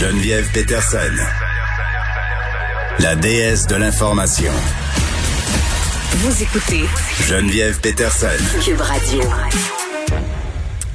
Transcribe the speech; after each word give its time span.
Geneviève 0.00 0.50
Peterson, 0.54 1.12
la 3.00 3.16
déesse 3.16 3.66
de 3.66 3.76
l'information. 3.76 4.50
Vous 6.12 6.42
écoutez 6.42 6.84
Geneviève 7.28 7.78
Peterson. 7.82 8.28
Cube 8.64 8.80
Radio. 8.80 9.20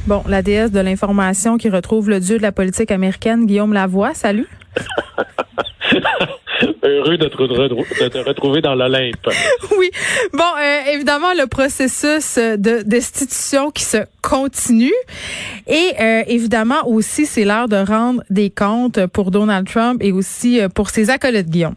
Bon, 0.08 0.24
la 0.28 0.42
déesse 0.42 0.72
de 0.72 0.80
l'information 0.80 1.60
qui 1.60 1.70
retrouve 1.70 2.10
le 2.10 2.20
dieu 2.20 2.38
de 2.38 2.42
la 2.42 2.52
politique 2.52 2.90
américaine, 2.90 3.46
Guillaume 3.46 3.74
Lavoie. 3.74 4.16
Salut. 4.16 4.48
Heureux 6.84 7.18
de 7.18 7.28
te, 7.28 8.04
de 8.04 8.08
te 8.08 8.18
retrouver 8.18 8.62
dans 8.62 8.76
l'Olympe. 8.76 9.28
Oui. 9.78 9.90
Bon, 10.34 10.44
euh, 10.58 10.94
évidemment, 10.94 11.34
le 11.34 11.48
processus 11.48 12.38
de 12.38 12.82
destitution 12.84 13.72
qui 13.72 13.84
se 13.84 13.98
continue. 14.22 14.94
Et 15.68 15.92
euh, 16.00 16.24
évidemment 16.28 16.88
aussi, 16.88 17.26
c'est 17.26 17.46
l'heure 17.46 17.68
de 17.68 17.78
rendre 17.78 18.22
des 18.30 18.50
comptes 18.50 19.06
pour 19.08 19.32
Donald 19.32 19.68
Trump 19.68 20.02
et 20.02 20.12
aussi 20.12 20.62
euh, 20.62 20.70
pour 20.70 20.90
ses 20.90 21.10
acolytes, 21.10 21.50
Guillaume. 21.50 21.76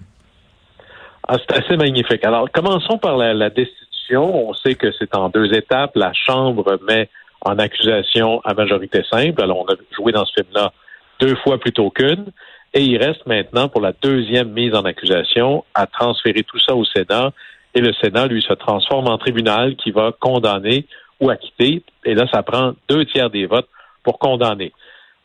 Ah, 1.26 1.36
c'est 1.38 1.58
assez 1.58 1.76
magnifique. 1.76 2.24
Alors, 2.24 2.50
commençons 2.50 2.98
par 2.98 3.16
la, 3.16 3.34
la 3.34 3.50
destitution. 3.50 4.48
On 4.48 4.54
sait 4.54 4.74
que 4.74 4.92
c'est 4.98 5.14
en 5.14 5.28
deux 5.28 5.52
étapes. 5.52 5.92
La 5.94 6.12
Chambre 6.12 6.78
met 6.88 7.08
en 7.42 7.58
accusation 7.58 8.40
à 8.44 8.54
majorité 8.54 9.02
simple. 9.10 9.42
Alors, 9.42 9.58
on 9.58 9.72
a 9.72 9.76
joué 9.96 10.12
dans 10.12 10.24
ce 10.24 10.32
film-là 10.36 10.72
deux 11.20 11.34
fois 11.36 11.58
plutôt 11.58 11.90
qu'une. 11.90 12.26
Et 12.74 12.82
il 12.82 12.98
reste 12.98 13.26
maintenant 13.26 13.68
pour 13.68 13.80
la 13.80 13.92
deuxième 13.92 14.50
mise 14.50 14.74
en 14.74 14.82
accusation 14.82 15.64
à 15.74 15.86
transférer 15.86 16.42
tout 16.42 16.58
ça 16.60 16.74
au 16.74 16.84
Sénat. 16.84 17.32
Et 17.74 17.80
le 17.80 17.92
Sénat, 17.94 18.26
lui, 18.26 18.42
se 18.42 18.52
transforme 18.52 19.08
en 19.08 19.18
tribunal 19.18 19.76
qui 19.76 19.90
va 19.90 20.12
condamner 20.18 20.86
ou 21.20 21.30
acquitter. 21.30 21.82
Et 22.04 22.14
là, 22.14 22.26
ça 22.32 22.42
prend 22.42 22.74
deux 22.88 23.04
tiers 23.06 23.30
des 23.30 23.46
votes 23.46 23.68
pour 24.02 24.18
condamner. 24.18 24.72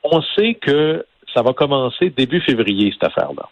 On 0.03 0.21
sait 0.35 0.55
que 0.55 1.05
ça 1.33 1.41
va 1.41 1.53
commencer 1.53 2.09
début 2.09 2.41
février, 2.41 2.91
cette 2.91 3.05
affaire-là. 3.05 3.49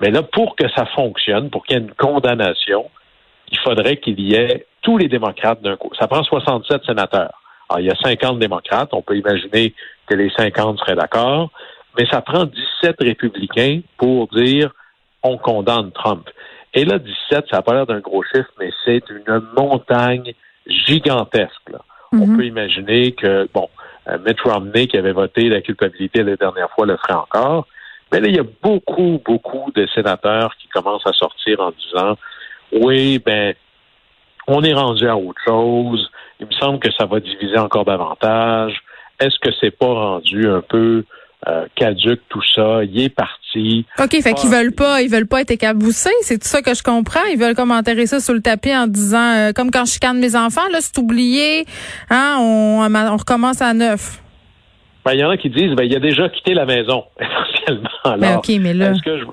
Mais 0.00 0.10
là, 0.10 0.22
pour 0.22 0.56
que 0.56 0.68
ça 0.74 0.86
fonctionne, 0.86 1.50
pour 1.50 1.64
qu'il 1.64 1.76
y 1.76 1.80
ait 1.80 1.82
une 1.82 1.92
condamnation, 1.92 2.90
il 3.50 3.58
faudrait 3.58 3.98
qu'il 3.98 4.20
y 4.20 4.34
ait 4.34 4.66
tous 4.82 4.96
les 4.96 5.08
démocrates 5.08 5.60
d'un 5.60 5.76
coup. 5.76 5.90
Ça 5.98 6.08
prend 6.08 6.22
67 6.22 6.84
sénateurs. 6.86 7.32
Alors, 7.68 7.80
il 7.80 7.86
y 7.86 7.90
a 7.90 7.96
50 7.96 8.38
démocrates. 8.38 8.90
On 8.92 9.02
peut 9.02 9.16
imaginer 9.16 9.74
que 10.06 10.14
les 10.14 10.30
50 10.30 10.78
seraient 10.78 10.96
d'accord 10.96 11.50
mais 11.98 12.06
ça 12.06 12.20
prend 12.22 12.44
17 12.44 12.96
républicains 13.00 13.80
pour 13.96 14.28
dire 14.28 14.70
on 15.22 15.36
condamne 15.38 15.92
Trump. 15.92 16.28
Et 16.72 16.84
là, 16.84 16.98
17, 16.98 17.46
ça 17.50 17.56
n'a 17.58 17.62
pas 17.62 17.74
l'air 17.74 17.86
d'un 17.86 18.00
gros 18.00 18.22
chiffre, 18.22 18.50
mais 18.58 18.70
c'est 18.84 19.02
une 19.10 19.42
montagne 19.56 20.32
gigantesque. 20.66 21.72
On 22.12 22.26
Mhm. 22.26 22.36
peut 22.36 22.44
imaginer 22.44 23.12
que, 23.12 23.48
bon, 23.52 23.68
euh, 24.08 24.18
Mitt 24.24 24.40
Romney, 24.40 24.86
qui 24.86 24.96
avait 24.96 25.12
voté 25.12 25.48
la 25.48 25.60
culpabilité 25.60 26.22
la 26.22 26.36
dernière 26.36 26.70
fois, 26.70 26.86
le 26.86 26.96
ferait 26.96 27.14
encore. 27.14 27.66
Mais 28.12 28.20
là, 28.20 28.28
il 28.28 28.36
y 28.36 28.40
a 28.40 28.44
beaucoup, 28.62 29.20
beaucoup 29.24 29.70
de 29.74 29.86
sénateurs 29.94 30.54
qui 30.56 30.68
commencent 30.68 31.06
à 31.06 31.12
sortir 31.12 31.60
en 31.60 31.70
disant, 31.70 32.16
oui, 32.72 33.18
ben, 33.18 33.54
on 34.48 34.62
est 34.62 34.72
rendu 34.74 35.06
à 35.08 35.16
autre 35.16 35.40
chose. 35.46 36.10
Il 36.40 36.46
me 36.46 36.52
semble 36.52 36.78
que 36.80 36.90
ça 36.92 37.06
va 37.06 37.20
diviser 37.20 37.58
encore 37.58 37.84
davantage. 37.84 38.80
Est-ce 39.20 39.38
que 39.40 39.50
c'est 39.60 39.70
pas 39.70 39.86
rendu 39.92 40.48
un 40.48 40.62
peu 40.62 41.04
euh, 41.48 41.66
caduque 41.74 42.20
tout 42.28 42.42
ça? 42.54 42.84
Il 42.84 43.00
est 43.02 43.08
parti. 43.08 43.84
OK, 43.98 44.10
fait 44.22 44.34
qu'ils 44.34 44.50
veulent 44.50 44.72
pas, 44.72 45.02
ils 45.02 45.10
veulent 45.10 45.26
pas 45.26 45.40
être 45.40 45.50
écaboussés, 45.50 46.10
c'est 46.22 46.38
tout 46.38 46.46
ça 46.48 46.62
que 46.62 46.74
je 46.74 46.82
comprends. 46.82 47.24
Ils 47.32 47.38
veulent 47.38 47.54
comme 47.54 47.70
enterrer 47.72 48.06
ça 48.06 48.20
sous 48.20 48.32
le 48.32 48.40
tapis 48.42 48.74
en 48.74 48.86
disant, 48.86 49.34
euh, 49.36 49.52
comme 49.52 49.70
quand 49.70 49.84
je 49.84 49.92
chicane 49.92 50.18
mes 50.18 50.36
enfants, 50.36 50.68
là, 50.70 50.78
c'est 50.80 50.96
oublié, 50.98 51.64
hein, 52.10 52.36
on, 52.40 52.86
on 52.94 53.16
recommence 53.16 53.60
à 53.62 53.72
neuf. 53.74 54.22
Ben, 55.04 55.14
il 55.14 55.20
y 55.20 55.24
en 55.24 55.30
a 55.30 55.36
qui 55.38 55.48
disent, 55.50 55.72
ben, 55.74 55.84
il 55.84 55.96
a 55.96 56.00
déjà 56.00 56.28
quitté 56.28 56.52
la 56.54 56.66
maison, 56.66 57.04
essentiellement. 57.20 57.88
Alors, 58.04 58.18
Ben, 58.18 58.36
OK, 58.36 58.48
mais 58.60 58.74
là- 58.74 58.90
est-ce 58.92 59.02
que 59.02 59.18
je... 59.18 59.24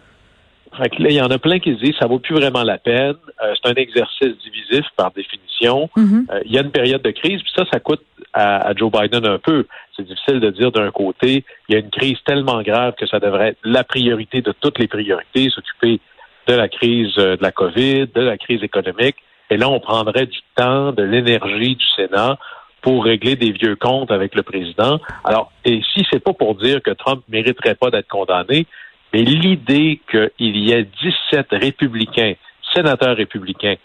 Fait 0.77 0.89
que 0.89 1.01
là, 1.01 1.09
il 1.09 1.15
y 1.15 1.21
en 1.21 1.31
a 1.31 1.39
plein 1.39 1.57
qui 1.59 1.73
se 1.73 1.79
disent, 1.79 1.95
ça 1.99 2.05
vaut 2.05 2.19
plus 2.19 2.35
vraiment 2.35 2.61
la 2.61 2.77
peine. 2.77 3.15
Euh, 3.43 3.53
c'est 3.55 3.69
un 3.71 3.73
exercice 3.75 4.33
divisif 4.45 4.85
par 4.95 5.11
définition. 5.11 5.89
Mhm. 5.95 6.27
Euh, 6.31 6.39
il 6.45 6.51
y 6.51 6.57
a 6.59 6.61
une 6.61 6.69
période 6.71 7.01
de 7.01 7.09
crise, 7.09 7.41
puis 7.41 7.51
ça, 7.55 7.63
ça 7.71 7.79
coûte 7.79 8.01
à, 8.37 8.67
à 8.67 8.73
Joe 8.75 8.91
Biden 8.91 9.25
un 9.25 9.39
peu. 9.39 9.65
C'est 9.95 10.03
difficile 10.03 10.39
de 10.39 10.51
dire 10.51 10.71
d'un 10.71 10.91
côté, 10.91 11.43
il 11.67 11.73
y 11.73 11.75
a 11.75 11.79
une 11.79 11.89
crise 11.89 12.17
tellement 12.25 12.61
grave 12.61 12.93
que 12.97 13.07
ça 13.07 13.19
devrait 13.19 13.49
être 13.49 13.59
la 13.63 13.83
priorité 13.83 14.41
de 14.41 14.53
toutes 14.59 14.79
les 14.79 14.87
priorités, 14.87 15.49
s'occuper 15.49 15.99
de 16.47 16.53
la 16.53 16.69
crise 16.69 17.13
euh, 17.17 17.35
de 17.35 17.43
la 17.43 17.51
COVID, 17.51 18.07
de 18.13 18.21
la 18.21 18.37
crise 18.37 18.63
économique. 18.63 19.17
Et 19.49 19.57
là, 19.57 19.69
on 19.69 19.79
prendrait 19.79 20.27
du 20.27 20.39
temps, 20.55 20.91
de 20.91 21.03
l'énergie 21.03 21.75
du 21.75 21.85
Sénat 21.95 22.37
pour 22.81 23.03
régler 23.03 23.35
des 23.35 23.51
vieux 23.51 23.75
comptes 23.75 24.11
avec 24.11 24.35
le 24.35 24.43
président. 24.43 24.99
Alors, 25.23 25.51
et 25.65 25.81
si 25.93 26.05
c'est 26.11 26.23
pas 26.23 26.33
pour 26.33 26.55
dire 26.55 26.81
que 26.81 26.91
Trump 26.91 27.23
mériterait 27.27 27.75
pas 27.75 27.89
d'être 27.89 28.07
condamné, 28.07 28.67
mais 29.13 29.23
l'idée 29.23 29.99
qu'il 30.11 30.57
y 30.57 30.71
ait 30.71 30.87
17 31.31 31.47
républicains, 31.51 32.33
sénateurs 32.73 33.17
républicains, 33.17 33.75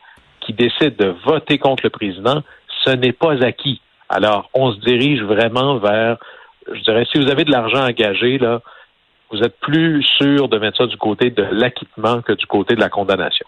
qui 0.40 0.52
décident 0.52 0.96
de 0.98 1.14
voter 1.24 1.58
contre 1.58 1.84
le 1.84 1.90
président, 1.90 2.42
ce 2.84 2.90
n'est 2.90 3.12
pas 3.12 3.42
acquis. 3.44 3.80
Alors, 4.12 4.50
on 4.52 4.72
se 4.72 4.78
dirige 4.80 5.22
vraiment 5.22 5.78
vers, 5.78 6.18
je 6.70 6.80
dirais, 6.82 7.06
si 7.10 7.18
vous 7.18 7.30
avez 7.30 7.44
de 7.44 7.50
l'argent 7.50 7.82
engagé, 7.82 8.36
là, 8.36 8.60
vous 9.30 9.40
êtes 9.40 9.58
plus 9.60 10.02
sûr 10.18 10.48
de 10.48 10.58
mettre 10.58 10.76
ça 10.76 10.86
du 10.86 10.98
côté 10.98 11.30
de 11.30 11.42
l'acquittement 11.50 12.20
que 12.20 12.34
du 12.34 12.44
côté 12.46 12.74
de 12.74 12.80
la 12.80 12.90
condamnation. 12.90 13.46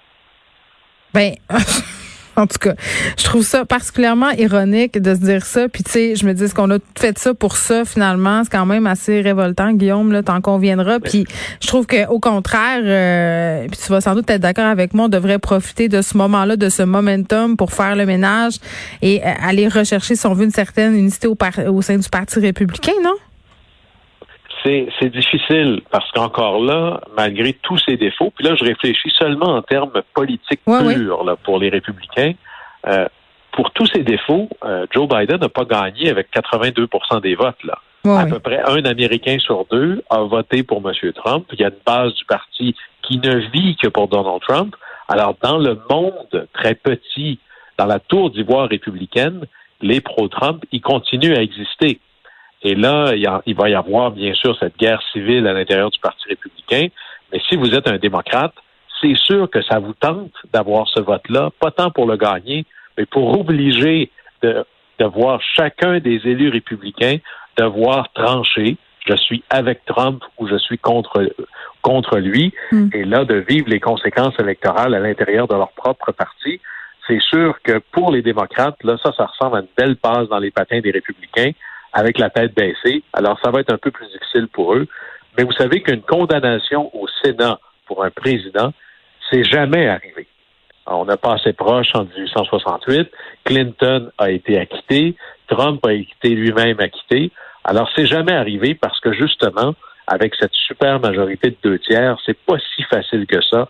Ben, 1.13 1.35
en 2.37 2.47
tout 2.47 2.59
cas, 2.59 2.75
je 3.19 3.25
trouve 3.25 3.45
ça 3.45 3.65
particulièrement 3.65 4.31
ironique 4.31 5.01
de 5.01 5.15
se 5.15 5.21
dire 5.21 5.45
ça. 5.45 5.69
Puis 5.69 5.83
tu 5.85 5.91
sais, 5.93 6.17
je 6.17 6.27
me 6.27 6.33
dis, 6.33 6.49
qu'on 6.53 6.71
a 6.71 6.79
fait 6.99 7.19
ça 7.19 7.35
pour 7.35 7.57
ça 7.57 7.85
finalement? 7.85 8.43
C'est 8.45 8.51
quand 8.51 8.67
même 8.67 8.87
assez 8.87 9.21
révoltant, 9.21 9.73
Guillaume. 9.73 10.13
Là, 10.13 10.23
t'en 10.23 10.41
conviendras. 10.41 11.01
Puis 11.01 11.27
je 11.61 11.67
trouve 11.67 11.87
que 11.87 12.07
au 12.09 12.21
contraire, 12.21 12.81
euh, 12.85 13.67
puis 13.71 13.81
tu 13.85 13.91
vas 13.91 14.01
sans 14.01 14.15
doute 14.15 14.31
être 14.31 14.41
d'accord 14.41 14.67
avec 14.67 14.95
moi, 14.95 15.07
on 15.07 15.09
devrait 15.09 15.39
profiter 15.39 15.89
de 15.89 16.03
ce 16.03 16.17
moment-là, 16.17 16.57
de 16.57 16.69
ce 16.69 16.83
momentum 16.83 17.57
pour 17.57 17.73
faire 17.73 17.97
le 17.97 18.07
ménage 18.07 18.55
et 19.03 19.23
euh, 19.25 19.31
aller 19.43 19.69
rechercher, 19.69 20.17
si 20.17 20.27
on 20.27 20.35
veut, 20.35 20.45
une 20.45 20.51
certaine 20.51 20.95
unité 20.97 21.27
au, 21.27 21.35
par- 21.35 21.59
au 21.69 21.83
sein 21.83 21.97
du 21.99 22.09
Parti 22.09 22.39
républicain, 22.41 22.93
non? 23.03 23.15
C'est 24.65 25.11
difficile 25.11 25.83
parce 25.91 26.11
qu'encore 26.13 26.63
là, 26.63 27.03
malgré 27.17 27.53
tous 27.53 27.79
ces 27.87 27.97
défauts, 27.97 28.33
puis 28.35 28.47
là, 28.47 28.55
je 28.55 28.65
réfléchis 28.65 29.13
seulement 29.19 29.57
en 29.57 29.63
termes 29.63 30.03
politiques 30.15 30.61
Ouais, 30.67 30.95
purs 30.95 31.25
là, 31.25 31.37
pour 31.37 31.59
les 31.59 31.69
républicains. 31.69 32.33
Euh, 32.87 33.07
pour 33.53 33.71
tous 33.73 33.87
ces 33.87 34.03
défauts, 34.03 34.49
euh, 34.65 34.87
Joe 34.91 35.07
Biden 35.07 35.39
n'a 35.39 35.49
pas 35.49 35.65
gagné 35.65 36.09
avec 36.09 36.29
82% 36.33 37.21
des 37.21 37.35
votes. 37.35 37.63
Là. 37.65 37.79
Ouais, 38.05 38.19
à 38.19 38.27
peu 38.27 38.39
près 38.39 38.61
un 38.67 38.85
Américain 38.85 39.39
sur 39.39 39.67
deux 39.71 40.03
a 40.11 40.21
voté 40.21 40.63
pour 40.63 40.83
M. 40.87 41.13
Trump. 41.13 41.47
Il 41.53 41.61
y 41.61 41.65
a 41.65 41.69
une 41.69 41.75
base 41.87 42.15
du 42.15 42.25
parti 42.25 42.75
qui 43.03 43.19
ne 43.19 43.37
vit 43.51 43.77
que 43.77 43.89
pour 43.89 44.09
Donald 44.09 44.41
Trump. 44.41 44.75
Alors, 45.09 45.37
dans 45.43 45.59
le 45.59 45.79
monde 45.91 46.49
très 46.55 46.75
petit, 46.75 47.39
dans 47.79 47.87
la 47.87 47.99
tour 47.99 48.31
d'ivoire 48.31 48.69
républicaine, 48.69 49.47
les 49.81 50.01
pro-Trump, 50.01 50.65
ils 50.73 50.81
continuent 50.81 51.37
à 51.37 51.43
exister. 51.43 52.01
Et 52.65 52.75
là, 52.75 53.13
il, 53.15 53.21
y 53.23 53.27
a- 53.27 53.43
il 53.47 53.55
va 53.55 53.69
y 53.69 53.75
avoir, 53.75 54.11
bien 54.11 54.35
sûr, 54.35 54.57
cette 54.59 54.77
guerre 54.79 55.03
civile 55.13 55.47
à 55.47 55.53
l'intérieur 55.53 55.91
du 55.91 55.99
Parti 56.01 56.29
républicain. 56.29 56.89
Mais 57.33 57.41
si 57.49 57.57
vous 57.57 57.75
êtes 57.75 57.89
un 57.89 57.99
démocrate, 57.99 58.55
c'est 59.01 59.17
sûr 59.17 59.51
que 59.51 59.63
ça 59.63 59.79
vous 59.79 59.93
tente 59.95 60.33
d'avoir 60.53 60.89
ce 60.89 61.01
vote-là, 61.01 61.51
pas 61.61 61.71
tant 61.71 61.91
pour 61.91 62.07
le 62.07 62.17
gagner, 62.17 62.65
mais 62.97 63.05
pour 63.07 63.39
obliger 63.39 64.11
de, 64.43 64.65
de 64.99 65.05
voir 65.05 65.41
chacun 65.57 65.99
des 65.99 66.21
élus 66.25 66.49
républicains 66.49 67.17
devoir 67.57 68.11
trancher. 68.15 68.77
Je 69.07 69.15
suis 69.17 69.45
avec 69.51 69.85
Trump 69.85 70.23
ou 70.39 70.49
je 70.49 70.57
suis 70.57 70.79
contre, 70.79 71.31
contre 71.83 72.19
lui. 72.19 72.55
Mm. 72.73 72.89
Et 72.95 73.05
là, 73.05 73.25
de 73.27 73.35
vivre 73.35 73.69
les 73.69 73.81
conséquences 73.81 74.35
électorales 74.41 74.95
à 74.95 75.01
l'intérieur 75.01 75.47
de 75.47 75.55
leur 75.55 75.73
propre 75.73 76.13
parti. 76.13 76.61
C'est 77.07 77.21
sûr 77.21 77.61
que 77.63 77.83
pour 77.93 78.11
les 78.11 78.23
démocrates, 78.23 78.83
là, 78.83 78.97
ça, 79.03 79.13
ça 79.15 79.27
ressemble 79.27 79.57
à 79.57 79.61
une 79.61 79.69
belle 79.77 79.97
passe 79.97 80.27
dans 80.29 80.39
les 80.39 80.51
patins 80.51 80.81
des 80.81 80.91
républicains 80.91 81.51
avec 81.95 82.19
la 82.19 82.29
tête 82.29 82.55
baissée. 82.55 83.03
Alors, 83.13 83.39
ça 83.43 83.51
va 83.51 83.61
être 83.61 83.73
un 83.73 83.79
peu 83.79 83.91
plus 83.91 84.07
difficile 84.09 84.49
pour 84.49 84.75
eux. 84.75 84.87
Mais 85.39 85.45
vous 85.45 85.53
savez 85.53 85.81
qu'une 85.81 86.03
condamnation 86.03 86.91
au 86.95 87.07
Sénat 87.23 87.59
pour 87.87 88.05
un 88.05 88.11
président, 88.11 88.73
c'est 89.31 89.45
jamais 89.45 89.89
arrivé. 89.89 90.27
On 90.87 91.09
a 91.09 91.17
passé 91.17 91.53
proche 91.53 91.95
en 91.95 92.05
1868. 92.05 93.11
Clinton 93.45 94.11
a 94.19 94.31
été 94.31 94.59
acquitté. 94.59 95.17
Trump 95.47 95.85
a 95.87 95.93
été 95.95 96.31
lui-même 96.31 96.79
acquitté. 96.81 97.31
Alors, 97.65 97.89
c'est 97.97 98.07
jamais 98.07 98.35
arrivé 98.35 98.75
parce 98.75 99.01
que 99.01 99.13
justement, 99.13 99.75
avec 100.07 100.35
cette 100.35 100.53
super 100.53 101.01
majorité 101.01 101.51
de 101.51 101.57
deux 101.63 101.79
tiers, 101.79 102.19
c'est 102.27 102.39
pas 102.39 102.57
si 102.75 102.83
facile 102.83 103.27
que 103.27 103.41
ça 103.41 103.69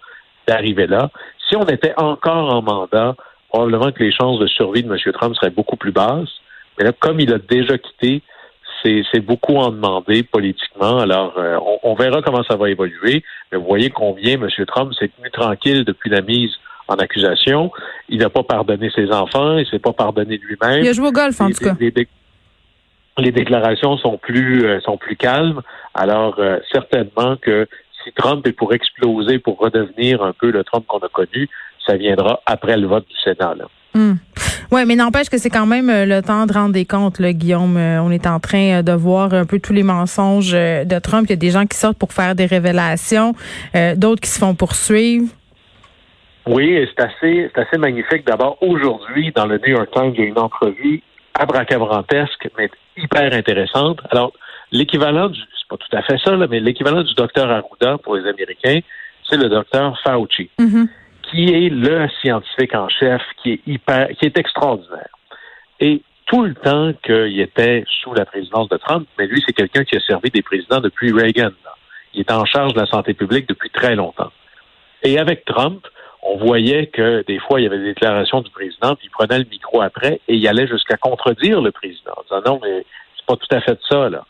d'arriver 0.49 0.87
là. 0.87 1.11
Si 1.49 1.56
on 1.56 1.65
était 1.65 1.94
encore 1.97 2.53
en 2.53 2.62
mandat, 2.62 3.15
probablement 3.49 3.93
que 3.93 4.03
les 4.03 4.12
chances 4.12 4.38
de 4.41 4.47
survie 4.47 4.82
de 4.82 4.93
M. 4.93 5.12
Trump 5.12 5.35
seraient 5.37 5.50
beaucoup 5.50 5.77
plus 5.77 5.93
basses. 5.93 6.41
Mais 6.79 6.85
là, 6.85 6.93
comme 6.99 7.21
il 7.21 7.32
a 7.32 7.38
déjà 7.38 7.79
quitté, 7.79 8.23
c'est 8.82 9.21
beaucoup 9.21 9.56
en 9.56 9.71
demander 9.71 10.23
politiquement. 10.25 10.99
Alors, 10.99 11.32
euh, 11.38 11.56
on, 11.56 11.93
on 11.93 11.94
verra 11.94 12.21
comment 12.21 12.44
ça 12.44 12.56
va 12.56 12.69
évoluer. 12.69 13.25
Mais 13.50 13.56
vous 13.56 13.65
voyez 13.65 13.88
combien 13.88 14.35
M. 14.35 14.49
Trump 14.67 14.93
s'est 14.93 15.09
tenu 15.09 15.31
tranquille 15.31 15.85
depuis 15.85 16.11
la 16.11 16.21
mise 16.21 16.50
en 16.88 16.97
accusation. 16.97 17.73
Il 18.09 18.19
n'a 18.19 18.31
pas 18.31 18.43
pardonné 18.43 18.91
ses 18.94 19.11
enfants, 19.11 19.56
il 19.56 19.67
s'est 19.67 19.79
pas 19.79 19.93
pardonné 19.93 20.37
lui-même. 20.37 20.85
Il 20.85 20.88
a 20.88 20.93
joué 20.93 21.09
au 21.09 21.12
golf, 21.12 21.41
en 21.41 21.50
tout 21.50 21.65
cas. 21.65 21.75
les 23.19 23.32
déclarations 23.32 23.97
sont 23.97 24.19
plus 24.19 24.67
euh, 24.67 24.81
sont 24.81 24.97
plus 24.97 25.17
calmes. 25.17 25.62
Alors 25.94 26.37
euh, 26.38 26.59
certainement 26.73 27.37
que 27.37 27.67
si 28.03 28.12
Trump 28.12 28.47
est 28.47 28.53
pour 28.53 28.75
exploser, 28.75 29.38
pour 29.38 29.59
redevenir 29.59 30.23
un 30.23 30.32
peu 30.32 30.50
le 30.50 30.65
Trump 30.65 30.85
qu'on 30.87 30.99
a 30.99 31.09
connu, 31.09 31.49
ça 31.87 31.97
viendra 31.97 32.41
après 32.44 32.77
le 32.77 32.87
vote 32.87 33.06
du 33.09 33.17
Sénat. 33.23 33.55
Là. 33.55 33.65
Hmm. 33.94 34.15
Oui, 34.71 34.83
mais 34.87 34.97
n'empêche 34.97 35.29
que 35.29 35.39
c'est 35.39 35.51
quand 35.51 35.67
même 35.67 35.91
euh, 35.91 36.06
le 36.06 36.23
temps 36.23 36.47
de 36.47 36.53
rendre 36.53 36.73
des 36.73 36.85
comptes, 36.85 37.19
là, 37.19 37.33
Guillaume. 37.33 37.77
on 37.77 38.11
est 38.11 38.27
en 38.27 38.41
train 38.41 38.83
de 38.83 38.93
voir 38.93 39.35
un 39.35 39.45
peu 39.45 39.59
tous 39.59 39.73
les 39.73 39.83
mensonges 39.83 40.53
de 40.53 40.99
Trump. 40.99 41.27
Il 41.29 41.31
y 41.31 41.33
a 41.35 41.37
des 41.37 41.51
gens 41.51 41.67
qui 41.67 41.77
sortent 41.77 41.99
pour 41.99 42.12
faire 42.12 42.35
des 42.35 42.47
révélations, 42.47 43.35
d'autres 43.97 44.21
qui 44.21 44.31
se 44.31 44.39
font 44.39 44.55
poursuivre. 44.55 45.27
Oui, 46.47 46.87
c'est 46.89 47.03
assez, 47.03 47.51
c'est 47.55 47.61
assez 47.61 47.79
magnifique. 47.79 48.27
D'abord, 48.27 48.59
aujourd'hui, 48.61 49.33
dans 49.35 49.47
le 49.47 49.59
New 49.59 49.75
York 49.75 49.89
Times, 49.93 50.12
il 50.15 50.21
y 50.21 50.23
a 50.25 50.27
une 50.27 50.39
entrevue 50.39 51.03
abracabrantesque, 51.35 52.49
mais 52.59 52.71
hyper 52.97 53.33
intéressante. 53.33 54.01
Alors, 54.11 54.33
l'équivalent 54.71 55.29
du, 55.29 55.41
c'est 55.41 55.69
pas 55.69 55.77
tout 55.77 55.97
à 55.97 56.03
fait 56.03 56.19
ça, 56.23 56.37
là, 56.37 56.47
mais 56.49 56.61
l'équivalent 56.61 57.03
du 57.03 57.15
docteur 57.15 57.51
Arruda 57.51 57.99
pour 57.99 58.17
les 58.17 58.29
Américains, 58.29 58.81
c'est 59.29 59.37
le 59.37 59.49
docteur 59.49 59.99
Fauci, 60.05 60.51
mm-hmm. 60.59 60.89
Qui 61.31 61.44
est 61.44 61.69
le 61.69 62.09
scientifique 62.21 62.75
en 62.75 62.88
chef, 62.88 63.23
qui 63.43 63.53
est 63.53 63.61
hyper, 63.67 64.09
qui 64.19 64.26
est 64.26 64.38
extraordinaire. 64.38 65.09
Et 65.81 66.03
tout 66.26 66.43
le 66.43 66.55
temps 66.55 66.93
qu'il 67.03 67.41
était 67.41 67.85
sous 68.03 68.15
la 68.15 68.25
présidence 68.25 68.69
de 68.69 68.76
Trump, 68.76 69.06
mais 69.19 69.26
lui, 69.26 69.43
c'est 69.47 69.53
quelqu'un 69.53 69.85
qui 69.85 69.97
a 69.97 70.00
servi 70.00 70.31
des 70.31 70.43
présidents 70.43 70.81
depuis 70.81 71.12
Reagan. 71.12 71.50
Il 72.15 72.21
est 72.21 72.32
en 72.32 72.44
charge 72.44 72.73
de 72.75 72.81
la 72.81 72.87
santé 72.87 73.15
publique 73.15 73.49
depuis 73.49 73.71
très 73.71 73.94
longtemps. 73.94 74.32
Et 75.03 75.19
avec 75.19 75.44
Trump, 75.44 75.87
on 76.23 76.38
voyait 76.38 76.87
que 76.87 77.23
des 77.27 77.38
fois, 77.38 77.61
il 77.61 77.65
y 77.65 77.67
avait 77.67 77.79
des 77.79 77.93
déclarations 77.93 78.41
du 78.41 78.50
président, 78.50 78.94
puis 78.97 79.09
il 79.09 79.11
prenait 79.11 79.38
le 79.38 79.44
micro 79.44 79.82
après 79.82 80.20
et 80.27 80.35
il 80.35 80.49
allait 80.49 80.67
jusqu'à 80.67 80.97
contredire 80.97 81.61
le 81.61 81.70
président, 81.70 82.12
en 82.17 82.23
disant 82.23 82.53
non, 82.53 82.61
mais 82.62 82.87
c'est 83.17 83.27
pas 83.27 83.37
tout 83.37 83.55
à 83.55 83.61
fait 83.61 83.79
ça, 83.88 84.09
là. 84.09 84.25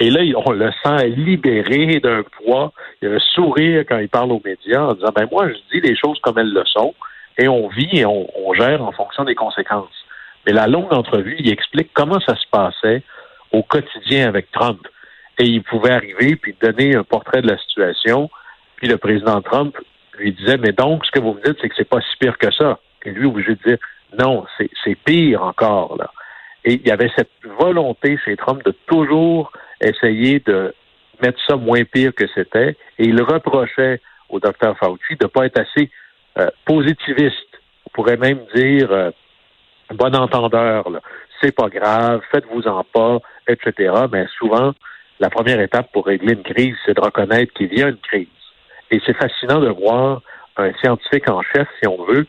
Et 0.00 0.08
là, 0.10 0.20
on 0.46 0.52
le 0.52 0.70
sent 0.82 1.08
libéré 1.08 2.00
d'un 2.00 2.22
poids. 2.22 2.72
Il 3.02 3.08
a 3.08 3.12
un 3.12 3.18
sourire 3.18 3.84
quand 3.86 3.98
il 3.98 4.08
parle 4.08 4.32
aux 4.32 4.40
médias 4.42 4.84
en 4.84 4.94
disant, 4.94 5.12
ben 5.14 5.28
moi, 5.30 5.48
je 5.48 5.54
dis 5.70 5.86
les 5.86 5.94
choses 5.94 6.18
comme 6.20 6.38
elles 6.38 6.52
le 6.52 6.64
sont 6.64 6.94
et 7.36 7.48
on 7.48 7.68
vit 7.68 7.98
et 7.98 8.06
on, 8.06 8.26
on 8.34 8.54
gère 8.54 8.82
en 8.82 8.92
fonction 8.92 9.24
des 9.24 9.34
conséquences. 9.34 9.92
Mais 10.46 10.52
la 10.52 10.66
longue 10.66 10.92
entrevue, 10.92 11.36
il 11.38 11.52
explique 11.52 11.90
comment 11.92 12.18
ça 12.20 12.34
se 12.34 12.46
passait 12.50 13.02
au 13.52 13.62
quotidien 13.62 14.26
avec 14.26 14.50
Trump. 14.52 14.80
Et 15.38 15.44
il 15.44 15.62
pouvait 15.62 15.92
arriver 15.92 16.36
puis 16.36 16.54
donner 16.60 16.96
un 16.96 17.04
portrait 17.04 17.42
de 17.42 17.48
la 17.48 17.58
situation. 17.58 18.30
Puis 18.76 18.88
le 18.88 18.96
président 18.96 19.42
Trump 19.42 19.76
lui 20.18 20.32
disait, 20.32 20.56
mais 20.56 20.72
donc, 20.72 21.04
ce 21.04 21.10
que 21.10 21.20
vous 21.20 21.34
me 21.34 21.42
dites, 21.42 21.58
c'est 21.60 21.68
que 21.68 21.74
c'est 21.76 21.88
pas 21.88 22.00
si 22.00 22.16
pire 22.18 22.38
que 22.38 22.50
ça. 22.52 22.78
Et 23.04 23.10
lui, 23.10 23.26
obligé 23.26 23.54
de 23.54 23.60
dire, 23.66 23.78
non, 24.18 24.46
c'est 24.58 24.94
pire 25.04 25.42
encore, 25.42 25.96
là. 25.98 26.10
Et 26.64 26.74
il 26.74 26.86
y 26.86 26.90
avait 26.90 27.10
cette 27.16 27.30
volonté 27.58 28.18
chez 28.22 28.36
Trump 28.36 28.62
de 28.64 28.74
toujours 28.86 29.50
essayer 29.80 30.40
de 30.40 30.74
mettre 31.22 31.38
ça 31.46 31.56
moins 31.56 31.84
pire 31.84 32.14
que 32.14 32.26
c'était. 32.34 32.76
Et 32.98 33.04
il 33.04 33.20
reprochait 33.22 34.00
au 34.28 34.40
docteur 34.40 34.76
Fauci 34.78 35.16
de 35.18 35.24
ne 35.24 35.28
pas 35.28 35.46
être 35.46 35.60
assez 35.60 35.90
euh, 36.38 36.50
positiviste. 36.64 37.34
On 37.86 37.90
pourrait 37.92 38.16
même 38.16 38.40
dire 38.54 38.90
euh, 38.90 39.10
bon 39.90 40.14
entendeur. 40.14 40.84
C'est 41.40 41.54
pas 41.54 41.68
grave, 41.68 42.20
faites-vous-en 42.30 42.84
pas, 42.84 43.18
etc. 43.48 43.92
Mais 44.12 44.26
souvent, 44.38 44.72
la 45.18 45.30
première 45.30 45.60
étape 45.60 45.90
pour 45.92 46.06
régler 46.06 46.34
une 46.34 46.42
crise, 46.42 46.76
c'est 46.84 46.94
de 46.94 47.00
reconnaître 47.00 47.52
qu'il 47.54 47.76
y 47.76 47.82
a 47.82 47.88
une 47.88 47.96
crise. 47.96 48.28
Et 48.90 49.00
c'est 49.06 49.16
fascinant 49.16 49.60
de 49.60 49.68
voir 49.68 50.22
un 50.56 50.72
scientifique 50.74 51.28
en 51.30 51.42
chef, 51.42 51.66
si 51.80 51.88
on 51.88 52.04
veut, 52.04 52.26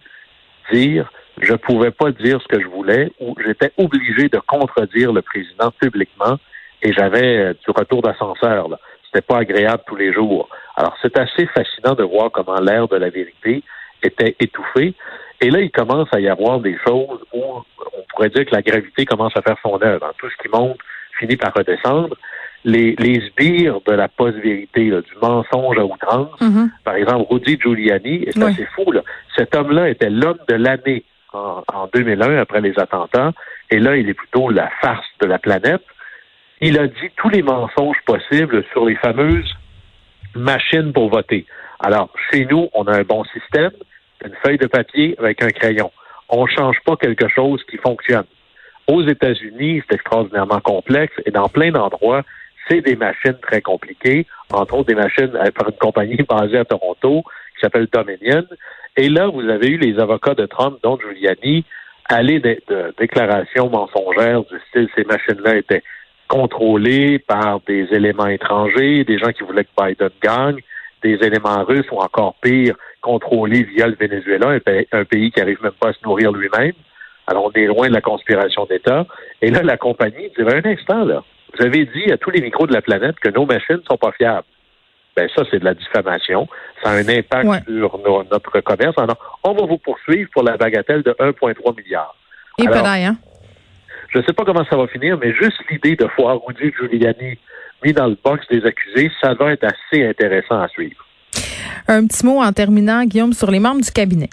dire 0.71 1.11
je 1.39 1.53
pouvais 1.53 1.91
pas 1.91 2.11
dire 2.11 2.39
ce 2.41 2.47
que 2.47 2.61
je 2.61 2.67
voulais 2.67 3.11
ou 3.19 3.35
j'étais 3.43 3.71
obligé 3.77 4.29
de 4.29 4.39
contredire 4.39 5.11
le 5.11 5.21
président 5.21 5.71
publiquement 5.71 6.37
et 6.81 6.93
j'avais 6.93 7.37
euh, 7.37 7.53
du 7.53 7.71
retour 7.71 8.01
d'ascenseur. 8.01 8.67
C'était 9.05 9.25
pas 9.25 9.39
agréable 9.39 9.83
tous 9.85 9.95
les 9.95 10.13
jours. 10.13 10.49
Alors 10.75 10.95
c'est 11.01 11.17
assez 11.17 11.45
fascinant 11.47 11.95
de 11.95 12.03
voir 12.03 12.31
comment 12.31 12.59
l'air 12.59 12.87
de 12.87 12.95
la 12.95 13.09
vérité 13.09 13.63
était 14.01 14.35
étouffé. 14.39 14.93
Et 15.41 15.49
là, 15.49 15.59
il 15.59 15.71
commence 15.71 16.07
à 16.13 16.19
y 16.19 16.29
avoir 16.29 16.59
des 16.59 16.77
choses 16.85 17.19
où 17.33 17.43
on 17.43 18.03
pourrait 18.09 18.29
dire 18.29 18.45
que 18.45 18.55
la 18.55 18.61
gravité 18.61 19.05
commence 19.05 19.35
à 19.35 19.41
faire 19.41 19.57
son 19.61 19.81
œuvre. 19.81 20.13
Tout 20.17 20.29
ce 20.29 20.37
qui 20.41 20.49
monte 20.49 20.77
finit 21.19 21.35
par 21.35 21.53
redescendre 21.53 22.15
les, 22.63 22.95
les 22.99 23.21
sbires 23.29 23.79
de 23.85 23.93
la 23.93 24.07
post-vérité, 24.07 24.91
du 24.91 25.15
mensonge 25.21 25.77
à 25.77 25.85
outrance. 25.85 26.39
Mm-hmm. 26.39 26.69
Par 26.83 26.95
exemple, 26.95 27.25
Rudy 27.29 27.59
Giuliani, 27.59 28.23
et 28.27 28.31
ça 28.31 28.51
c'est 28.55 28.67
fou, 28.75 28.91
là, 28.91 29.01
cet 29.35 29.55
homme-là 29.55 29.89
était 29.89 30.09
l'homme 30.09 30.37
de 30.47 30.55
l'année 30.55 31.03
en, 31.33 31.63
en 31.73 31.89
2001 31.93 32.37
après 32.37 32.61
les 32.61 32.77
attentats, 32.77 33.31
et 33.69 33.79
là, 33.79 33.95
il 33.95 34.09
est 34.09 34.13
plutôt 34.13 34.49
la 34.49 34.69
farce 34.81 35.07
de 35.21 35.27
la 35.27 35.39
planète. 35.39 35.81
Il 36.63 36.77
a 36.77 36.85
dit 36.85 37.09
tous 37.17 37.29
les 37.29 37.41
mensonges 37.41 38.01
possibles 38.05 38.63
sur 38.71 38.85
les 38.85 38.95
fameuses 38.95 39.51
machines 40.35 40.93
pour 40.93 41.09
voter. 41.09 41.47
Alors, 41.79 42.13
chez 42.29 42.45
nous, 42.45 42.69
on 42.75 42.85
a 42.85 42.99
un 42.99 43.03
bon 43.03 43.23
système, 43.25 43.71
une 44.23 44.35
feuille 44.45 44.59
de 44.59 44.67
papier 44.67 45.15
avec 45.17 45.41
un 45.41 45.49
crayon. 45.49 45.91
On 46.29 46.43
ne 46.43 46.49
change 46.49 46.77
pas 46.85 46.95
quelque 46.97 47.27
chose 47.29 47.63
qui 47.67 47.77
fonctionne. 47.77 48.25
Aux 48.87 49.01
États-Unis, 49.01 49.81
c'est 49.89 49.95
extraordinairement 49.95 50.59
complexe 50.59 51.13
et 51.25 51.31
dans 51.31 51.49
plein 51.49 51.71
d'endroits, 51.71 52.21
c'est 52.69 52.81
des 52.81 52.95
machines 52.95 53.37
très 53.41 53.61
compliquées, 53.61 54.27
entre 54.53 54.75
autres 54.75 54.87
des 54.87 54.95
machines 54.95 55.35
euh, 55.35 55.49
par 55.51 55.67
une 55.67 55.77
compagnie 55.77 56.23
basée 56.29 56.59
à 56.59 56.65
Toronto 56.65 57.23
qui 57.55 57.61
s'appelle 57.61 57.87
Dominion. 57.91 58.45
Et 58.97 59.09
là, 59.09 59.27
vous 59.27 59.49
avez 59.49 59.67
eu 59.67 59.77
les 59.77 59.99
avocats 59.99 60.35
de 60.35 60.45
Trump, 60.45 60.77
dont 60.83 60.99
Giuliani, 60.99 61.65
aller 62.07 62.39
de, 62.39 62.93
déclarations 62.99 63.69
mensongères 63.69 64.43
du 64.43 64.59
style 64.69 64.89
ces 64.95 65.05
machines-là 65.05 65.55
étaient 65.57 65.81
contrôlées 66.31 67.19
par 67.19 67.59
des 67.67 67.87
éléments 67.91 68.27
étrangers, 68.27 69.03
des 69.03 69.17
gens 69.17 69.33
qui 69.33 69.43
voulaient 69.43 69.65
que 69.65 69.83
Biden 69.83 70.09
gagne, 70.23 70.61
des 71.03 71.15
éléments 71.21 71.65
russes 71.65 71.91
ou 71.91 71.97
encore 71.97 72.35
pire, 72.41 72.75
contrôlés 73.01 73.63
via 73.63 73.87
le 73.87 73.97
Venezuela, 73.99 74.47
un 74.47 74.59
pays, 74.59 74.87
un 74.93 75.03
pays 75.03 75.31
qui 75.31 75.39
n'arrive 75.41 75.61
même 75.61 75.73
pas 75.73 75.89
à 75.89 75.93
se 75.93 75.99
nourrir 76.05 76.31
lui-même. 76.31 76.71
Alors, 77.27 77.45
on 77.45 77.51
est 77.51 77.65
loin 77.65 77.89
de 77.89 77.93
la 77.93 78.01
conspiration 78.01 78.65
d'État. 78.65 79.05
Et 79.41 79.51
là, 79.51 79.61
la 79.61 79.75
compagnie 79.75 80.31
dirait 80.37 80.61
un 80.63 80.69
instant, 80.69 81.03
là. 81.03 81.21
Vous 81.53 81.65
avez 81.65 81.85
dit 81.85 82.09
à 82.13 82.17
tous 82.17 82.29
les 82.29 82.41
micros 82.41 82.65
de 82.65 82.73
la 82.73 82.81
planète 82.81 83.19
que 83.19 83.29
nos 83.29 83.45
machines 83.45 83.77
ne 83.77 83.83
sont 83.89 83.97
pas 83.97 84.13
fiables. 84.13 84.47
Ben 85.17 85.27
ça, 85.35 85.43
c'est 85.51 85.59
de 85.59 85.65
la 85.65 85.73
diffamation. 85.73 86.47
Ça 86.81 86.91
a 86.91 86.93
un 86.93 87.09
impact 87.09 87.65
sur 87.67 87.99
notre 88.31 88.61
commerce. 88.61 88.97
Alors, 88.97 89.39
on 89.43 89.51
va 89.51 89.65
vous 89.65 89.77
poursuivre 89.79 90.29
pour 90.33 90.43
la 90.43 90.55
bagatelle 90.55 91.03
de 91.03 91.11
1,3 91.11 91.75
milliard. 91.75 92.15
Et 92.57 92.67
hein? 92.67 93.17
Je 94.11 94.19
ne 94.19 94.23
sais 94.23 94.33
pas 94.33 94.43
comment 94.43 94.65
ça 94.69 94.77
va 94.77 94.87
finir, 94.87 95.17
mais 95.17 95.33
juste 95.33 95.57
l'idée 95.69 95.95
de 95.95 96.07
voir 96.17 96.39
Rudy 96.45 96.71
Giuliani 96.79 97.37
mis 97.83 97.93
dans 97.93 98.07
le 98.07 98.17
box 98.23 98.45
des 98.49 98.63
accusés, 98.65 99.11
ça 99.21 99.33
va 99.33 99.53
être 99.53 99.63
assez 99.63 100.05
intéressant 100.05 100.61
à 100.61 100.67
suivre. 100.67 101.03
Un 101.87 102.05
petit 102.05 102.25
mot 102.25 102.41
en 102.41 102.51
terminant, 102.51 103.03
Guillaume, 103.05 103.33
sur 103.33 103.49
les 103.49 103.59
membres 103.59 103.81
du 103.81 103.91
cabinet. 103.91 104.29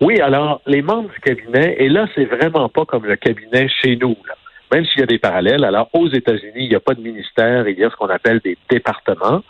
Oui, 0.00 0.20
alors, 0.20 0.60
les 0.66 0.82
membres 0.82 1.10
du 1.10 1.20
cabinet, 1.20 1.76
et 1.78 1.88
là, 1.88 2.06
c'est 2.14 2.24
vraiment 2.24 2.68
pas 2.68 2.84
comme 2.84 3.06
le 3.06 3.14
cabinet 3.16 3.68
chez 3.68 3.96
nous. 3.96 4.16
Là 4.26 4.34
même 4.72 4.86
s'il 4.86 5.00
y 5.00 5.02
a 5.02 5.06
des 5.06 5.18
parallèles. 5.18 5.64
Alors, 5.64 5.88
aux 5.92 6.08
États-Unis, 6.08 6.64
il 6.64 6.68
n'y 6.70 6.74
a 6.74 6.80
pas 6.80 6.94
de 6.94 7.02
ministère, 7.02 7.68
il 7.68 7.78
y 7.78 7.84
a 7.84 7.90
ce 7.90 7.96
qu'on 7.96 8.08
appelle 8.08 8.40
des 8.40 8.56
départements, 8.70 9.42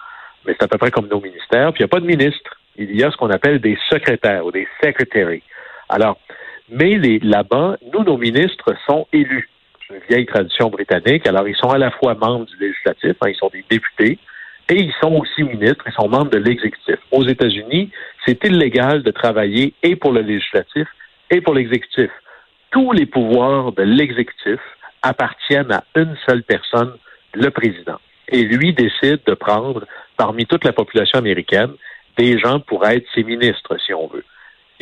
mais 0.45 0.55
c'est 0.59 0.65
à 0.65 0.69
peu 0.69 0.79
près 0.79 0.91
comme 0.91 1.07
nos 1.07 1.21
ministères. 1.21 1.73
Puis, 1.73 1.81
il 1.81 1.85
n'y 1.85 1.91
a 1.91 1.95
pas 1.95 2.01
de 2.01 2.07
ministre, 2.07 2.59
il 2.77 2.97
y 2.97 3.05
a 3.05 3.11
ce 3.11 3.17
qu'on 3.17 3.31
appelle 3.31 3.61
des 3.61 3.79
secrétaires 3.89 4.45
ou 4.45 4.51
des 4.51 4.67
secretaries. 4.83 5.45
Alors, 5.89 6.19
mais 6.73 6.97
là-bas, 7.23 7.77
nous, 7.93 8.03
nos 8.03 8.17
ministres 8.17 8.75
sont 8.87 9.07
élus. 9.13 9.49
C'est 9.87 9.95
une 9.95 10.01
vieille 10.09 10.27
tradition 10.27 10.71
britannique. 10.71 11.27
Alors, 11.27 11.47
ils 11.47 11.57
sont 11.57 11.69
à 11.69 11.79
la 11.79 11.91
fois 11.91 12.15
membres 12.15 12.47
du 12.47 12.57
législatif, 12.59 13.15
hein, 13.21 13.29
ils 13.29 13.37
sont 13.37 13.51
des 13.53 13.65
députés, 13.69 14.19
et 14.71 14.75
ils 14.75 14.93
sont 15.03 15.13
aussi 15.15 15.43
ministres, 15.43 15.85
ils 15.87 15.93
sont 15.93 16.09
membres 16.09 16.31
de 16.31 16.39
l'exécutif. 16.39 16.97
Aux 17.11 17.27
États-Unis, 17.27 17.91
c'est 18.25 18.43
illégal 18.45 19.03
de 19.03 19.11
travailler 19.11 19.75
et 19.83 19.97
pour 19.97 20.13
le 20.13 20.23
législatif 20.23 20.89
et 21.31 21.43
pour 21.43 21.55
l'exécutif. 21.55 22.11
Tous 22.71 22.93
les 22.93 23.05
pouvoirs 23.05 23.73
de 23.73 23.83
l'exécutif 23.83 24.61
appartiennent 25.03 25.73
à 25.73 25.85
une 25.95 26.17
seule 26.27 26.43
personne, 26.43 26.95
le 27.35 27.51
président. 27.51 27.99
Et 28.29 28.45
lui 28.45 28.73
décide 28.73 29.21
de 29.27 29.35
prendre, 29.35 29.85
parmi 30.17 30.47
toute 30.47 30.65
la 30.65 30.73
population 30.73 31.19
américaine, 31.19 31.73
des 32.17 32.39
gens 32.39 32.61
pour 32.61 32.87
être 32.87 33.07
ses 33.15 33.25
ministres, 33.25 33.77
si 33.85 33.93
on 33.93 34.07
veut. 34.07 34.25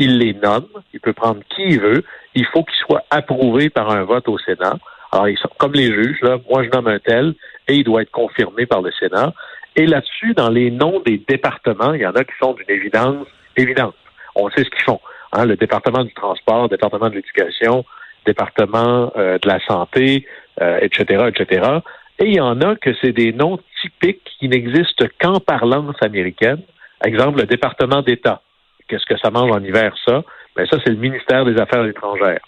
Il 0.01 0.19
les 0.19 0.33
nomme, 0.33 0.67
il 0.95 1.01
peut 1.01 1.13
prendre 1.13 1.41
qui 1.55 1.63
il 1.63 1.81
veut, 1.81 2.03
il 2.35 2.47
faut 2.47 2.65
qu'ils 2.65 2.79
soient 2.87 3.05
approuvés 3.11 3.69
par 3.69 3.91
un 3.91 4.03
vote 4.05 4.27
au 4.29 4.39
Sénat. 4.39 4.79
Alors, 5.13 5.29
ils 5.29 5.37
sont 5.37 5.51
comme 5.59 5.75
les 5.75 5.93
juges, 5.93 6.23
là, 6.23 6.39
moi 6.49 6.65
je 6.65 6.71
nomme 6.71 6.87
un 6.87 6.99
tel, 6.99 7.35
et 7.69 7.75
il 7.75 7.85
doit 7.85 8.01
être 8.01 8.11
confirmé 8.11 8.65
par 8.65 8.81
le 8.81 8.91
Sénat. 8.93 9.35
Et 9.77 9.87
là-dessus, 9.87 10.33
dans 10.33 10.49
les 10.49 10.71
noms 10.71 11.01
des 11.05 11.19
départements, 11.19 11.93
il 11.93 12.01
y 12.01 12.07
en 12.07 12.15
a 12.15 12.25
qui 12.25 12.33
sont 12.43 12.55
d'une 12.55 12.71
évidence 12.75 13.27
évidente. 13.57 13.95
On 14.35 14.49
sait 14.49 14.65
ce 14.65 14.71
qu'ils 14.71 14.85
font. 14.85 15.01
Hein, 15.33 15.45
le 15.45 15.57
département 15.57 16.03
du 16.03 16.15
transport, 16.15 16.63
le 16.63 16.69
département 16.71 17.11
de 17.11 17.17
l'éducation, 17.17 17.85
département 18.25 19.13
euh, 19.17 19.39
de 19.39 19.47
la 19.47 19.61
santé, 19.67 20.27
etc., 20.59 21.05
euh, 21.11 21.29
etc. 21.29 21.81
Et 22.19 22.27
il 22.27 22.35
y 22.37 22.41
en 22.41 22.61
a 22.63 22.75
que 22.77 22.91
c'est 23.03 23.13
des 23.13 23.33
noms 23.33 23.59
typiques 23.83 24.31
qui 24.39 24.49
n'existent 24.49 25.07
qu'en 25.21 25.41
parlance 25.41 25.97
américaine. 26.01 26.63
Exemple, 27.05 27.41
le 27.41 27.47
département 27.47 28.03
d'État. 28.03 28.43
Qu'est-ce 28.91 29.07
que 29.07 29.17
ça 29.19 29.31
mange 29.31 29.53
en 29.53 29.63
hiver, 29.63 29.95
ça? 30.05 30.25
Ben, 30.57 30.67
ça, 30.67 30.79
c'est 30.85 30.91
le 30.91 30.99
ministère 30.99 31.45
des 31.45 31.59
Affaires 31.61 31.87
étrangères. 31.87 32.41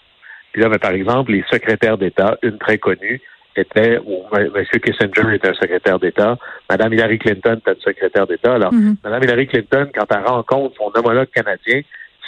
Puis 0.51 0.61
là, 0.61 0.67
ben, 0.67 0.77
par 0.77 0.91
exemple, 0.91 1.31
les 1.31 1.43
secrétaires 1.49 1.97
d'État, 1.97 2.37
une 2.43 2.57
très 2.57 2.77
connue, 2.77 3.21
était, 3.55 3.99
ou 4.05 4.23
M. 4.35 4.51
Kissinger 4.83 5.35
était 5.35 5.49
un 5.49 5.53
secrétaire 5.53 5.99
d'État, 5.99 6.37
Mme 6.69 6.93
Hillary 6.93 7.19
Clinton 7.19 7.55
était 7.59 7.73
une 7.73 7.81
secrétaire 7.81 8.27
d'État. 8.27 8.55
Alors, 8.55 8.73
Mhm. 8.73 8.97
Mme 9.03 9.23
Hillary 9.23 9.47
Clinton, 9.47 9.87
quand 9.93 10.05
elle 10.09 10.25
rencontre 10.25 10.75
son 10.75 10.91
homologue 10.99 11.29
canadien, 11.33 11.81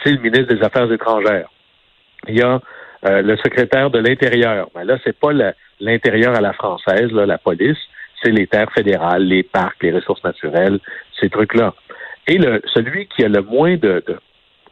c'est 0.04 0.12
le 0.12 0.20
ministre 0.20 0.54
des 0.54 0.64
Affaires 0.64 0.92
étrangères. 0.92 1.50
Il 2.28 2.38
y 2.38 2.42
a 2.42 2.62
euh, 3.08 3.22
le 3.22 3.38
secrétaire 3.38 3.90
de 3.90 4.00
l'Intérieur. 4.00 4.70
Mais 4.76 4.86
là, 4.86 4.98
c'est 5.04 5.18
pas 5.18 5.32
l'intérieur 5.80 6.36
à 6.36 6.42
la 6.42 6.54
française, 6.54 7.12
là, 7.12 7.26
la 7.26 7.38
police, 7.38 7.78
c'est 8.24 8.32
les 8.32 8.48
terres 8.48 8.72
fédérales, 8.72 9.24
les 9.24 9.44
parcs, 9.44 9.84
les 9.84 9.92
ressources 9.92 10.24
naturelles, 10.24 10.80
ces 11.20 11.30
trucs-là. 11.30 11.74
Et 12.28 12.38
le, 12.38 12.62
celui 12.74 13.08
qui 13.08 13.24
a 13.24 13.28
le 13.30 13.42
moins 13.42 13.76
de, 13.76 14.04
de- 14.08 14.20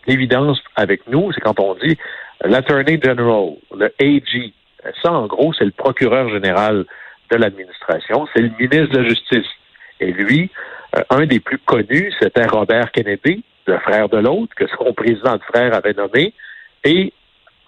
d'évidence 0.08 0.60
avec 0.76 1.08
nous, 1.08 1.32
c'est 1.34 1.42
quand 1.42 1.60
on 1.60 1.76
dit 1.76 1.98
l'Attorney 2.44 3.00
General, 3.02 3.54
le 3.78 3.94
AG. 4.02 4.54
Ça, 5.02 5.12
en 5.14 5.28
gros, 5.28 5.54
c'est 5.54 5.66
le 5.66 5.72
procureur 5.72 6.30
général 6.30 6.86
de 7.32 7.38
l'administration, 7.38 8.28
c'est 8.36 8.42
le 8.42 8.52
ministre 8.60 8.94
de 8.94 8.98
la 9.00 9.08
Justice. 9.08 9.48
Et 10.02 10.12
lui, 10.12 10.50
euh, 10.98 11.02
un 11.10 11.26
des 11.26 11.40
plus 11.40 11.58
connus, 11.60 12.12
c'était 12.22 12.46
Robert 12.46 12.92
Kennedy, 12.92 13.44
le 13.66 13.78
frère 13.80 14.10
de 14.10 14.18
l'autre, 14.18 14.54
que 14.56 14.66
son 14.78 14.94
président 14.94 15.36
de 15.38 15.44
frère 15.44 15.74
avait 15.74 15.94
nommé. 15.94 16.34
Et 16.84 17.14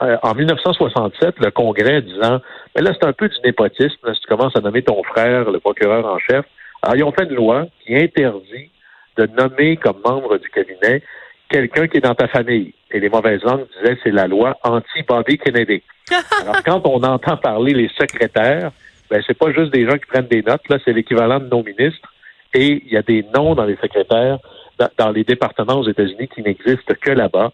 euh, 0.01 0.17
en 0.23 0.33
1967, 0.35 1.35
le 1.39 1.51
Congrès 1.51 2.01
disant, 2.01 2.41
mais 2.75 2.81
là, 2.81 2.91
c'est 2.93 3.07
un 3.07 3.13
peu 3.13 3.29
du 3.29 3.35
népotisme, 3.45 3.95
là, 4.03 4.13
si 4.13 4.19
tu 4.19 4.27
commences 4.27 4.55
à 4.57 4.59
nommer 4.59 4.81
ton 4.81 5.01
frère, 5.03 5.49
le 5.49 5.59
procureur 5.61 6.05
en 6.05 6.19
chef. 6.19 6.43
Alors, 6.81 6.95
ils 6.97 7.03
ont 7.03 7.13
fait 7.13 7.23
une 7.23 7.35
loi 7.35 7.65
qui 7.85 7.95
interdit 7.95 8.71
de 9.17 9.27
nommer 9.27 9.77
comme 9.77 10.01
membre 10.03 10.37
du 10.37 10.49
cabinet 10.49 11.01
quelqu'un 11.49 11.87
qui 11.87 11.97
est 11.97 12.01
dans 12.01 12.15
ta 12.15 12.27
famille. 12.27 12.73
Et 12.91 12.99
les 12.99 13.09
mauvaises 13.09 13.43
langues 13.43 13.65
disaient, 13.77 13.97
c'est 14.03 14.11
la 14.11 14.27
loi 14.27 14.57
anti-Bobby 14.63 15.37
Kennedy. 15.37 15.83
Alors, 16.41 16.63
quand 16.63 16.81
on 16.85 17.03
entend 17.03 17.37
parler 17.37 17.73
les 17.73 17.89
secrétaires, 17.89 18.71
ben, 19.09 19.21
c'est 19.25 19.37
pas 19.37 19.51
juste 19.51 19.71
des 19.71 19.85
gens 19.85 19.97
qui 19.97 20.05
prennent 20.05 20.27
des 20.27 20.41
notes, 20.41 20.67
là, 20.69 20.77
c'est 20.83 20.93
l'équivalent 20.93 21.39
de 21.39 21.47
nos 21.47 21.63
ministres. 21.63 22.11
Et 22.53 22.83
il 22.85 22.91
y 22.91 22.97
a 22.97 23.01
des 23.01 23.23
noms 23.35 23.53
dans 23.53 23.65
les 23.65 23.75
secrétaires, 23.77 24.39
dans, 24.79 24.89
dans 24.97 25.11
les 25.11 25.23
départements 25.23 25.79
aux 25.79 25.87
États-Unis 25.87 26.27
qui 26.33 26.41
n'existent 26.41 26.93
que 26.99 27.11
là-bas. 27.11 27.51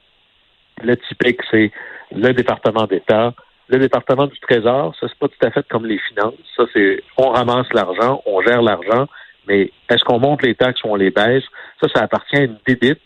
Le 0.84 0.96
typique, 0.96 1.42
c'est 1.50 1.72
le 2.12 2.34
département 2.34 2.86
d'État, 2.86 3.34
le 3.68 3.80
département 3.80 4.28
du 4.28 4.40
Trésor. 4.40 4.96
Ça, 5.00 5.08
c'est 5.08 5.18
pas 5.18 5.28
tout 5.28 5.46
à 5.46 5.52
fait 5.52 5.66
comme 5.70 5.86
les 5.86 6.00
finances. 6.10 6.34
Ça, 6.56 6.64
c'est 6.74 7.02
on 7.18 7.30
ramasse 7.30 7.72
l'argent, 7.74 8.22
on 8.26 8.42
gère 8.42 8.62
l'argent, 8.62 9.08
mais 9.48 9.72
est-ce 9.90 10.04
qu'on 10.04 10.20
monte 10.20 10.44
les 10.44 10.56
taxes 10.56 10.84
ou 10.84 10.90
on 10.90 10.96
les 10.96 11.12
baisse? 11.12 11.44
Ça, 11.82 11.88
ça 11.94 12.04
appartient 12.04 12.38
à 12.38 12.44
une 12.44 12.58
débite 12.66 13.00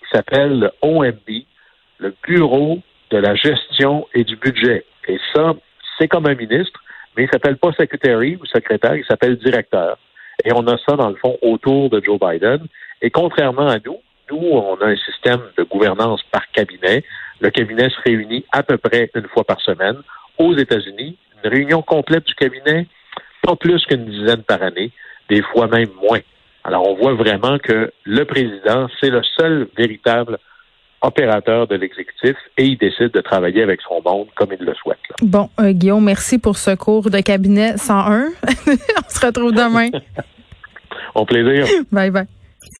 qui 0.00 0.08
s'appelle 0.12 0.58
le 0.58 0.70
OMB, 0.82 1.44
le 1.98 2.14
Bureau 2.26 2.80
de 3.10 3.18
la 3.18 3.34
gestion 3.34 4.06
et 4.14 4.24
du 4.24 4.36
budget. 4.36 4.84
Et 5.08 5.18
ça, 5.34 5.54
c'est 5.98 6.08
comme 6.08 6.26
un 6.26 6.34
ministre, 6.34 6.80
mais 7.16 7.24
il 7.24 7.30
s'appelle 7.30 7.56
pas 7.58 7.72
secretary 7.72 8.38
ou 8.40 8.46
secrétaire, 8.46 8.96
il 8.96 9.04
s'appelle 9.04 9.36
directeur. 9.36 9.98
Et 10.44 10.52
on 10.52 10.66
a 10.66 10.76
ça, 10.78 10.96
dans 10.96 11.10
le 11.10 11.16
fond, 11.16 11.38
autour 11.42 11.90
de 11.90 12.02
Joe 12.02 12.18
Biden. 12.18 12.66
Et 13.02 13.10
contrairement 13.10 13.68
à 13.68 13.76
nous, 13.84 13.98
nous, 14.30 14.38
on 14.38 14.76
a 14.76 14.86
un 14.86 14.96
système 14.96 15.42
de 15.58 15.62
gouvernance 15.64 16.22
par 16.30 16.50
cabinet. 16.52 17.04
Le 17.40 17.50
cabinet 17.50 17.90
se 17.90 18.00
réunit 18.06 18.44
à 18.50 18.62
peu 18.62 18.78
près 18.78 19.10
une 19.14 19.28
fois 19.28 19.44
par 19.44 19.60
semaine. 19.60 19.98
Aux 20.38 20.56
États-Unis, 20.56 21.16
une 21.44 21.50
réunion 21.50 21.82
complète 21.82 22.24
du 22.24 22.34
cabinet, 22.34 22.86
pas 23.42 23.56
plus 23.56 23.84
qu'une 23.84 24.06
dizaine 24.06 24.42
par 24.42 24.62
année, 24.62 24.90
des 25.28 25.42
fois 25.42 25.68
même 25.68 25.88
moins. 26.00 26.20
Alors, 26.64 26.88
on 26.88 26.94
voit 26.94 27.14
vraiment 27.14 27.58
que 27.58 27.92
le 28.04 28.24
président, 28.24 28.86
c'est 29.00 29.10
le 29.10 29.22
seul 29.38 29.68
véritable 29.76 30.38
opérateur 31.02 31.66
de 31.66 31.74
l'exécutif 31.74 32.36
et 32.56 32.64
il 32.64 32.78
décide 32.78 33.10
de 33.10 33.20
travailler 33.20 33.62
avec 33.62 33.80
son 33.82 34.00
monde 34.04 34.28
comme 34.36 34.50
il 34.58 34.64
le 34.64 34.74
souhaite. 34.74 34.98
là. 35.10 35.16
Bon, 35.22 35.50
euh, 35.60 35.72
Guillaume, 35.72 36.04
merci 36.04 36.38
pour 36.38 36.56
ce 36.56 36.74
cours 36.76 37.10
de 37.10 37.18
cabinet 37.18 37.76
101. 37.76 38.28
On 38.66 39.08
se 39.08 39.26
retrouve 39.26 39.52
demain. 39.52 39.90
Au 41.14 41.24
plaisir. 41.24 41.66
bye 41.90 42.10
bye. 42.10 42.26